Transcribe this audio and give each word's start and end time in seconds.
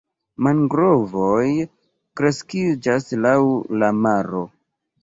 Mangrovoj 0.45 1.45
kreskiĝas 2.23 3.09
laŭ 3.29 3.39
la 3.85 3.97
maro. 4.05 4.45